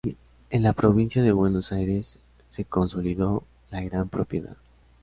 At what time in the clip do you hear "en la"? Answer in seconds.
0.49-0.73